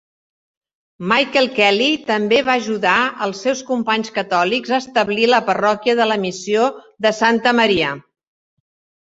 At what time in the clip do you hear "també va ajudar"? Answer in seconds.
2.07-2.93